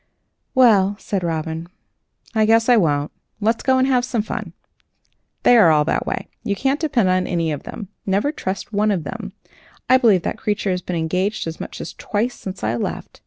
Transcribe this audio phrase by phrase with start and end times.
[0.55, 1.67] "Well," said Robin,
[2.33, 3.11] "I guess I won't.
[3.39, 4.53] Let's go and have some fun.
[5.43, 6.27] They are all that way.
[6.43, 7.87] You can't depend on any of them.
[8.03, 9.33] Never trust one of them.
[9.87, 13.19] I believe that creature has been engaged as much as twice since I left.